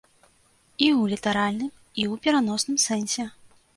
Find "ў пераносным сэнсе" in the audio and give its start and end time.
2.11-3.29